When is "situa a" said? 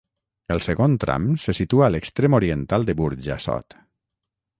1.57-1.89